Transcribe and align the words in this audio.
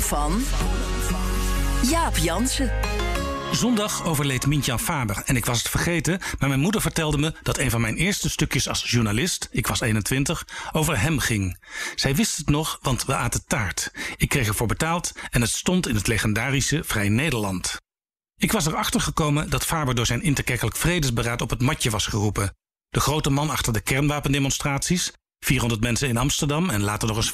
Van 0.00 0.42
Jaap 1.90 2.16
Jansen. 2.16 2.72
Zondag 3.52 4.04
overleed 4.04 4.46
Mintjan 4.46 4.80
Faber 4.80 5.22
en 5.24 5.36
ik 5.36 5.44
was 5.44 5.58
het 5.58 5.68
vergeten, 5.68 6.20
maar 6.38 6.48
mijn 6.48 6.60
moeder 6.60 6.80
vertelde 6.80 7.18
me 7.18 7.34
dat 7.42 7.58
een 7.58 7.70
van 7.70 7.80
mijn 7.80 7.96
eerste 7.96 8.30
stukjes 8.30 8.68
als 8.68 8.90
journalist, 8.90 9.48
ik 9.50 9.66
was 9.66 9.80
21, 9.80 10.46
over 10.72 11.00
hem 11.00 11.18
ging. 11.18 11.58
Zij 11.94 12.14
wist 12.14 12.36
het 12.36 12.48
nog, 12.48 12.78
want 12.82 13.04
we 13.04 13.14
aten 13.14 13.46
taart. 13.46 13.92
Ik 14.16 14.28
kreeg 14.28 14.46
ervoor 14.46 14.66
betaald 14.66 15.12
en 15.30 15.40
het 15.40 15.50
stond 15.50 15.88
in 15.88 15.94
het 15.94 16.06
legendarische 16.06 16.82
Vrij 16.84 17.08
Nederland. 17.08 17.76
Ik 18.36 18.52
was 18.52 18.66
erachter 18.66 19.00
gekomen 19.00 19.50
dat 19.50 19.64
Faber 19.64 19.94
door 19.94 20.06
zijn 20.06 20.22
interkerkelijk 20.22 20.76
vredesberaad 20.76 21.40
op 21.40 21.50
het 21.50 21.60
matje 21.60 21.90
was 21.90 22.06
geroepen. 22.06 22.56
De 22.88 23.00
grote 23.00 23.30
man 23.30 23.50
achter 23.50 23.72
de 23.72 23.80
kernwapendemonstraties, 23.80 25.12
400 25.44 25.80
mensen 25.80 26.08
in 26.08 26.16
Amsterdam 26.16 26.70
en 26.70 26.82
later 26.82 27.08
nog 27.08 27.16
eens 27.16 27.32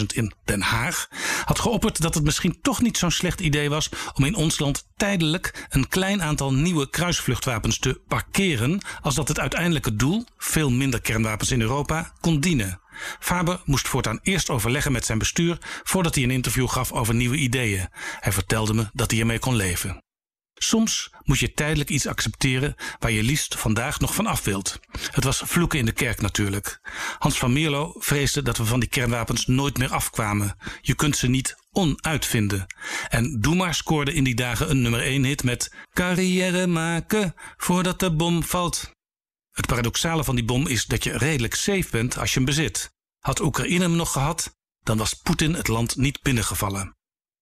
500.000 0.00 0.04
in 0.14 0.32
Den 0.44 0.62
Haag, 0.62 1.08
had 1.44 1.58
geopperd 1.58 2.02
dat 2.02 2.14
het 2.14 2.24
misschien 2.24 2.58
toch 2.62 2.82
niet 2.82 2.98
zo'n 2.98 3.10
slecht 3.10 3.40
idee 3.40 3.70
was 3.70 3.88
om 4.14 4.24
in 4.24 4.34
ons 4.34 4.58
land 4.58 4.88
tijdelijk 4.96 5.66
een 5.68 5.88
klein 5.88 6.22
aantal 6.22 6.54
nieuwe 6.54 6.90
kruisvluchtwapens 6.90 7.78
te 7.78 8.00
parkeren, 8.08 8.80
als 9.00 9.14
dat 9.14 9.28
het 9.28 9.40
uiteindelijke 9.40 9.96
doel, 9.96 10.24
veel 10.36 10.70
minder 10.70 11.00
kernwapens 11.00 11.50
in 11.50 11.60
Europa, 11.60 12.12
kon 12.20 12.40
dienen. 12.40 12.80
Faber 13.20 13.60
moest 13.64 13.88
voortaan 13.88 14.20
eerst 14.22 14.50
overleggen 14.50 14.92
met 14.92 15.04
zijn 15.04 15.18
bestuur 15.18 15.58
voordat 15.82 16.14
hij 16.14 16.24
een 16.24 16.30
interview 16.30 16.68
gaf 16.68 16.92
over 16.92 17.14
nieuwe 17.14 17.36
ideeën. 17.36 17.88
Hij 18.20 18.32
vertelde 18.32 18.74
me 18.74 18.90
dat 18.92 19.10
hij 19.10 19.20
ermee 19.20 19.38
kon 19.38 19.56
leven. 19.56 20.03
Soms 20.68 21.10
moet 21.22 21.38
je 21.38 21.52
tijdelijk 21.52 21.90
iets 21.90 22.06
accepteren 22.06 22.74
waar 22.98 23.10
je 23.10 23.22
liefst 23.22 23.58
vandaag 23.58 24.00
nog 24.00 24.14
van 24.14 24.26
af 24.26 24.44
wilt. 24.44 24.80
Het 25.10 25.24
was 25.24 25.42
vloeken 25.44 25.78
in 25.78 25.84
de 25.84 25.92
kerk 25.92 26.20
natuurlijk. 26.20 26.80
Hans 27.18 27.38
van 27.38 27.52
Mierlo 27.52 27.94
vreesde 27.98 28.42
dat 28.42 28.56
we 28.56 28.64
van 28.64 28.80
die 28.80 28.88
kernwapens 28.88 29.46
nooit 29.46 29.78
meer 29.78 29.90
afkwamen. 29.90 30.56
Je 30.80 30.94
kunt 30.94 31.16
ze 31.16 31.26
niet 31.26 31.56
onuitvinden. 31.72 32.66
En 33.08 33.40
Doe 33.40 33.72
scoorde 33.72 34.14
in 34.14 34.24
die 34.24 34.34
dagen 34.34 34.70
een 34.70 34.82
nummer 34.82 35.02
1 35.02 35.24
hit 35.24 35.44
met 35.44 35.74
carrière 35.92 36.66
maken 36.66 37.34
voordat 37.56 38.00
de 38.00 38.12
bom 38.12 38.44
valt. 38.44 38.90
Het 39.50 39.66
paradoxale 39.66 40.24
van 40.24 40.34
die 40.34 40.44
bom 40.44 40.66
is 40.66 40.84
dat 40.84 41.04
je 41.04 41.18
redelijk 41.18 41.54
safe 41.54 41.88
bent 41.90 42.18
als 42.18 42.30
je 42.30 42.36
hem 42.36 42.44
bezit. 42.44 42.92
Had 43.18 43.40
Oekraïne 43.40 43.84
hem 43.84 43.96
nog 43.96 44.12
gehad, 44.12 44.56
dan 44.82 44.96
was 44.96 45.14
Poetin 45.14 45.54
het 45.54 45.68
land 45.68 45.96
niet 45.96 46.22
binnengevallen. 46.22 46.96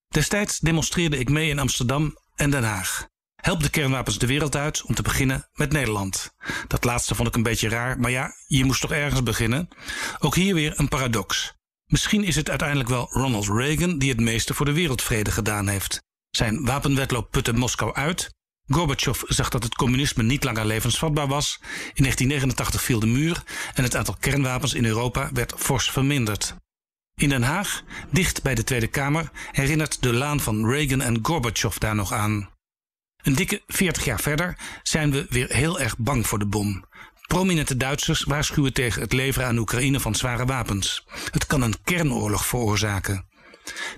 Destijds 0.08 0.58
demonstreerde 0.58 1.18
ik 1.18 1.28
mee 1.28 1.48
in 1.48 1.58
Amsterdam 1.58 2.16
en 2.34 2.50
Den 2.50 2.64
Haag. 2.64 3.10
Help 3.42 3.62
de 3.62 3.70
kernwapens 3.70 4.18
de 4.18 4.26
wereld 4.26 4.56
uit, 4.56 4.82
om 4.82 4.94
te 4.94 5.02
beginnen 5.02 5.48
met 5.54 5.72
Nederland. 5.72 6.34
Dat 6.68 6.84
laatste 6.84 7.14
vond 7.14 7.28
ik 7.28 7.34
een 7.34 7.42
beetje 7.42 7.68
raar, 7.68 7.98
maar 7.98 8.10
ja, 8.10 8.32
je 8.46 8.64
moest 8.64 8.80
toch 8.80 8.92
ergens 8.92 9.22
beginnen? 9.22 9.68
Ook 10.18 10.34
hier 10.34 10.54
weer 10.54 10.78
een 10.78 10.88
paradox. 10.88 11.54
Misschien 11.86 12.24
is 12.24 12.36
het 12.36 12.48
uiteindelijk 12.48 12.88
wel 12.88 13.08
Ronald 13.10 13.48
Reagan 13.48 13.98
die 13.98 14.10
het 14.10 14.20
meeste 14.20 14.54
voor 14.54 14.66
de 14.66 14.72
wereldvrede 14.72 15.30
gedaan 15.30 15.68
heeft. 15.68 16.02
Zijn 16.30 16.64
wapenwetloop 16.64 17.30
putte 17.30 17.52
Moskou 17.52 17.94
uit. 17.94 18.34
Gorbachev 18.66 19.22
zag 19.26 19.48
dat 19.48 19.62
het 19.62 19.74
communisme 19.74 20.22
niet 20.22 20.44
langer 20.44 20.66
levensvatbaar 20.66 21.28
was. 21.28 21.58
In 21.94 22.02
1989 22.02 22.82
viel 22.82 23.00
de 23.00 23.06
muur 23.06 23.42
en 23.74 23.82
het 23.82 23.96
aantal 23.96 24.16
kernwapens 24.20 24.74
in 24.74 24.84
Europa 24.84 25.30
werd 25.32 25.54
fors 25.56 25.90
verminderd. 25.90 26.54
In 27.14 27.28
Den 27.28 27.42
Haag, 27.42 27.82
dicht 28.10 28.42
bij 28.42 28.54
de 28.54 28.64
Tweede 28.64 28.86
Kamer, 28.86 29.30
herinnert 29.52 30.02
de 30.02 30.12
laan 30.12 30.40
van 30.40 30.66
Reagan 30.66 31.00
en 31.00 31.18
Gorbachev 31.22 31.76
daar 31.76 31.94
nog 31.94 32.12
aan. 32.12 32.50
Een 33.22 33.34
dikke 33.34 33.62
40 33.66 34.04
jaar 34.04 34.20
verder 34.20 34.56
zijn 34.82 35.10
we 35.10 35.26
weer 35.28 35.48
heel 35.48 35.80
erg 35.80 35.98
bang 35.98 36.26
voor 36.26 36.38
de 36.38 36.46
bom. 36.46 36.84
Prominente 37.26 37.76
Duitsers 37.76 38.22
waarschuwen 38.22 38.72
tegen 38.72 39.02
het 39.02 39.12
leveren 39.12 39.48
aan 39.48 39.58
Oekraïne 39.58 40.00
van 40.00 40.14
zware 40.14 40.44
wapens. 40.44 41.06
Het 41.30 41.46
kan 41.46 41.62
een 41.62 41.82
kernoorlog 41.84 42.46
veroorzaken. 42.46 43.26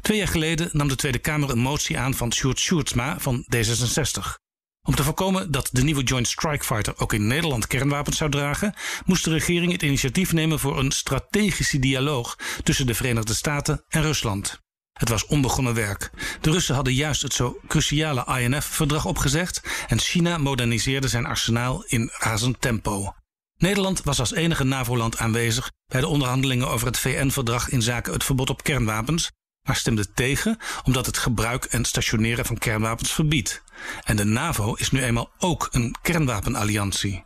Twee 0.03 0.19
jaar 0.19 0.29
geleden 0.29 0.69
nam 0.73 0.89
de 0.89 0.97
Tweede 0.97 1.19
Kamer 1.19 1.51
een 1.51 1.59
motie 1.59 1.99
aan 1.99 2.15
van 2.15 2.33
Sjoerd 2.33 2.59
Sjoerdsma 2.59 3.21
van 3.21 3.47
D66. 3.57 4.43
Om 4.83 4.95
te 4.95 5.03
voorkomen 5.03 5.51
dat 5.51 5.69
de 5.73 5.83
nieuwe 5.83 6.03
Joint 6.03 6.29
Strike 6.29 6.65
Fighter 6.65 6.95
ook 6.99 7.13
in 7.13 7.27
Nederland 7.27 7.67
kernwapens 7.67 8.17
zou 8.17 8.31
dragen, 8.31 8.75
moest 9.05 9.25
de 9.25 9.31
regering 9.31 9.73
het 9.73 9.83
initiatief 9.83 10.33
nemen 10.33 10.59
voor 10.59 10.79
een 10.79 10.91
strategische 10.91 11.79
dialoog 11.79 12.39
tussen 12.63 12.87
de 12.87 12.95
Verenigde 12.95 13.35
Staten 13.35 13.85
en 13.89 14.03
Rusland. 14.03 14.64
Het 14.95 15.09
was 15.09 15.27
onbegonnen 15.27 15.75
werk. 15.75 16.11
De 16.41 16.51
Russen 16.51 16.75
hadden 16.75 16.95
juist 16.95 17.23
het 17.23 17.33
zo 17.33 17.61
cruciale 17.69 18.41
INF-verdrag 18.41 19.05
opgezegd 19.05 19.61
en 19.89 19.99
China 19.99 20.39
moderniseerde 20.39 21.09
zijn 21.09 21.27
arsenaal 21.27 21.85
in 21.85 22.11
razend 22.19 22.61
tempo. 22.61 23.15
Nederland 23.57 24.03
was 24.03 24.21
als 24.21 24.33
enige 24.33 24.65
NAVO-land 24.65 25.19
aanwezig 25.19 25.71
bij 25.87 26.01
de 26.01 26.07
onderhandelingen 26.07 26.69
over 26.69 26.87
het 26.87 26.99
VN-verdrag 26.99 27.69
in 27.69 27.83
zaken 27.83 28.13
het 28.13 28.25
verbod 28.25 28.51
op 28.51 28.63
kernwapens, 28.63 29.31
maar 29.63 29.77
stemde 29.77 30.13
tegen 30.13 30.59
omdat 30.85 31.07
het 31.07 31.19
gebruik 31.19 31.65
en 31.65 31.85
stationeren 31.85 32.45
van 32.45 32.59
kernwapens 32.59 33.13
verbiedt. 33.13 33.63
En 34.05 34.17
de 34.17 34.25
NAVO 34.25 34.75
is 34.75 34.91
nu 34.91 35.03
eenmaal 35.03 35.31
ook 35.39 35.69
een 35.71 35.95
kernwapenalliantie. 36.03 37.25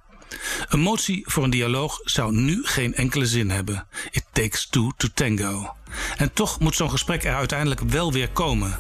Een 0.69 0.81
motie 0.81 1.25
voor 1.27 1.45
een 1.45 1.51
dialoog 1.51 2.01
zou 2.05 2.33
nu 2.33 2.65
geen 2.65 2.95
enkele 2.95 3.27
zin 3.27 3.51
hebben. 3.51 3.87
It 4.11 4.25
takes 4.33 4.67
two 4.67 4.93
to 4.97 5.09
tango. 5.15 5.77
En 6.17 6.33
toch 6.33 6.61
moet 6.61 6.75
zo'n 6.75 6.91
gesprek 6.91 7.25
er 7.25 7.35
uiteindelijk 7.35 7.81
wel 7.81 8.13
weer 8.13 8.29
komen. 8.29 8.79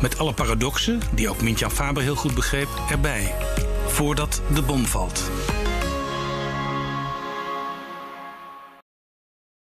Met 0.00 0.18
alle 0.18 0.32
paradoxen, 0.32 1.00
die 1.14 1.28
ook 1.28 1.42
Mintjan 1.42 1.70
Faber 1.70 2.02
heel 2.02 2.16
goed 2.16 2.34
begreep, 2.34 2.68
erbij. 2.90 3.34
Voordat 3.86 4.42
de 4.54 4.62
bom 4.62 4.86
valt. 4.86 5.30